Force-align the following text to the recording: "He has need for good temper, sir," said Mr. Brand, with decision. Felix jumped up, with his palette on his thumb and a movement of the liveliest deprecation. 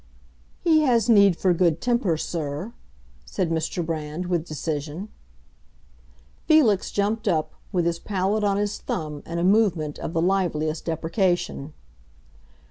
"He 0.63 0.81
has 0.81 1.07
need 1.09 1.37
for 1.37 1.53
good 1.53 1.79
temper, 1.79 2.17
sir," 2.17 2.73
said 3.23 3.51
Mr. 3.51 3.85
Brand, 3.85 4.25
with 4.25 4.47
decision. 4.47 5.09
Felix 6.47 6.89
jumped 6.89 7.27
up, 7.27 7.53
with 7.71 7.85
his 7.85 7.99
palette 7.99 8.43
on 8.43 8.57
his 8.57 8.79
thumb 8.79 9.21
and 9.27 9.39
a 9.39 9.43
movement 9.43 9.99
of 9.99 10.13
the 10.13 10.19
liveliest 10.23 10.85
deprecation. 10.85 11.73